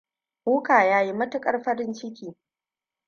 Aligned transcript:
Hooker 0.45 0.83
yayi 0.87 1.13
matukar 1.13 1.63
farin 1.63 1.93
ciki. 1.93 2.35